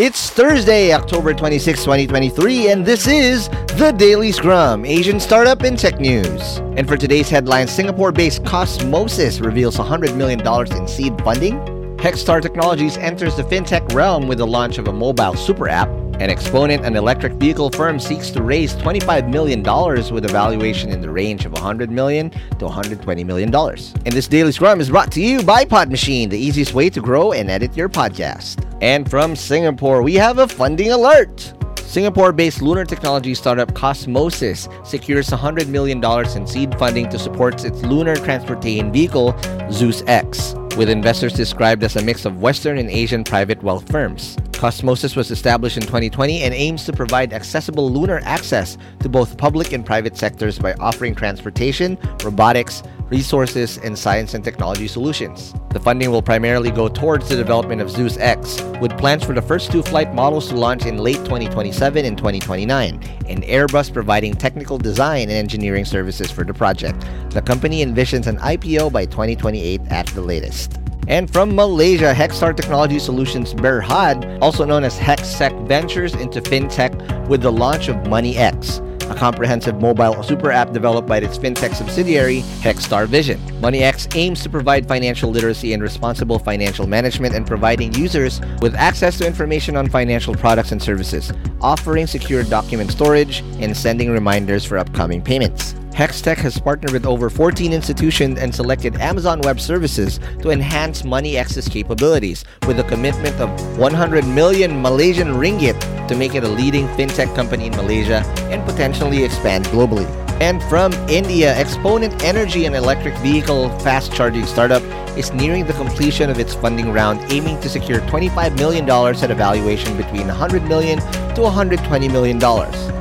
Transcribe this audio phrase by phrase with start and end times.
[0.00, 6.00] It's Thursday, October 26, 2023, and this is the Daily Scrum, Asian startup and tech
[6.00, 6.56] news.
[6.74, 10.40] And for today's headline, Singapore based Qosmosys reveals $100 million
[10.74, 11.60] in seed funding.
[11.98, 15.90] Hextar Technologies enters the fintech realm with the launch of a mobile super app.
[16.18, 21.02] An Exponent, an electric vehicle firm, seeks to raise $25 million with a valuation in
[21.02, 23.54] the range of 100 million to $120 million.
[23.54, 27.32] And this Daily Scrum is brought to you by Podmachine, the easiest way to grow
[27.32, 28.69] and edit your podcast.
[28.80, 31.52] And from Singapore, we have a funding alert.
[31.80, 36.02] Singapore based lunar technology startup Qosmosys secures $100 million
[36.36, 39.34] in seed funding to support its lunar transportation vehicle,
[39.70, 44.36] Zeus X, with investors described as a mix of Western and Asian private wealth firms.
[44.52, 49.72] Qosmosys was established in 2020 and aims to provide accessible lunar access to both public
[49.72, 55.52] and private sectors by offering transportation, robotics, resources, and science and technology solutions.
[55.70, 59.42] The funding will primarily go towards the development of Zeus X, with plans for the
[59.42, 62.94] first two flight models to launch in late 2027 and 2029,
[63.28, 67.04] and Airbus providing technical design and engineering services for the project.
[67.30, 70.78] The company envisions an IPO by 2028 at the latest.
[71.08, 77.42] And from Malaysia, Hextar Technology Solutions Berhad, also known as Hextech Ventures into FinTech with
[77.42, 83.06] the launch of MoneyX a comprehensive mobile super app developed by its fintech subsidiary, Hextar
[83.06, 83.38] Vision.
[83.60, 89.18] MoneyX aims to provide financial literacy and responsible financial management and providing users with access
[89.18, 94.78] to information on financial products and services, offering secure document storage, and sending reminders for
[94.78, 95.74] upcoming payments.
[95.92, 101.68] Hextech has partnered with over 14 institutions and selected Amazon Web Services to enhance MoneyX's
[101.68, 107.34] capabilities with a commitment of 100 million Malaysian ringgit to make it a leading fintech
[107.34, 110.06] company in Malaysia and potentially expand globally.
[110.40, 114.82] And from India, Exponent Energy, and electric vehicle fast charging startup,
[115.18, 119.34] is nearing the completion of its funding round, aiming to secure $25 million at a
[119.34, 122.38] valuation between 100 million to $120 million,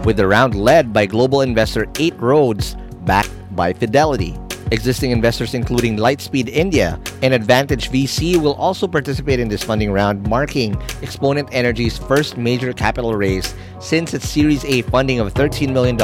[0.03, 2.75] with the round led by global investor Eight Roads,
[3.09, 4.37] backed by Fidelity.
[4.71, 10.21] Existing investors, including Lightspeed India and Advantage VC, will also participate in this funding round,
[10.27, 15.95] marking Exponent Energy's first major capital raise since its Series A funding of $13 million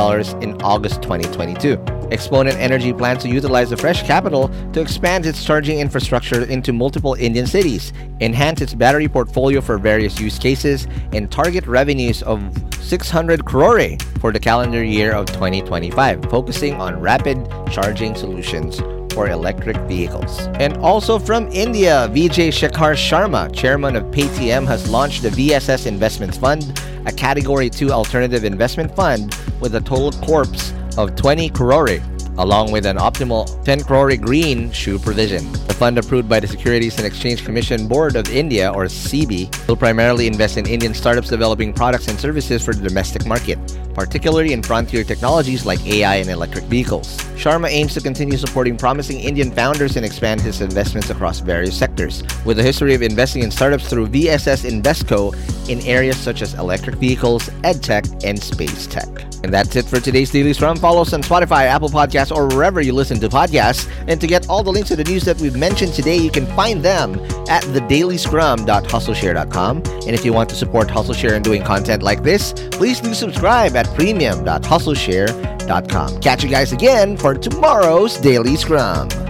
[0.42, 1.95] in August 2022.
[2.12, 7.16] Exponent Energy plans to utilize the fresh capital to expand its charging infrastructure into multiple
[7.16, 12.42] Indian cities, enhance its battery portfolio for various use cases, and target revenues of
[12.82, 17.38] 600 crore for the calendar year of 2025, focusing on rapid
[17.72, 18.80] charging solutions
[19.14, 20.48] for electric vehicles.
[20.60, 26.38] And also from India, Vijay Shekhar Sharma, chairman of Paytm, has launched the VSS Investments
[26.38, 32.00] Fund, a Category 2 alternative investment fund with a total corpus of 20 crore
[32.38, 35.52] along with an optimal 10 crore green shoe provision.
[35.68, 39.78] The fund approved by the Securities and Exchange Commission Board of India, or SEBI, will
[39.78, 43.58] primarily invest in Indian startups developing products and services for the domestic market,
[43.96, 47.18] particularly in frontier technologies like AI and electric vehicles.
[47.36, 52.22] Sharma aims to continue supporting promising Indian founders and expand his investments across various sectors,
[52.46, 55.34] with a history of investing in startups through VSS Investco
[55.70, 59.08] in areas such as electric vehicles, edtech, and space tech.
[59.44, 60.78] And that's it for today's Daily Scrum.
[60.78, 63.88] Follow us on Spotify, Apple Podcasts, or wherever you listen to podcasts.
[64.08, 66.48] And to get all the links to the news that we've mentioned today, you can
[66.56, 69.78] find them at thedailyscrum.hustleshare.com.
[69.78, 73.76] And if you want to support HustleShare and doing content like this, please do subscribe
[73.86, 76.22] at premium.hustleshare.com.
[76.22, 79.25] Catch you guys again for tomorrow's Daily Scrum.